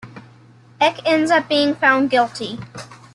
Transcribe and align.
Eek 0.81 0.99
ends 1.05 1.29
up 1.29 1.47
being 1.47 1.75
found 1.75 2.09
guilty. 2.09 2.57